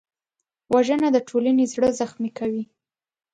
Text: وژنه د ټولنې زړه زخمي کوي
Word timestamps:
وژنه 0.73 1.07
د 1.13 1.17
ټولنې 1.29 1.63
زړه 1.73 1.89
زخمي 1.99 2.31
کوي 2.37 2.63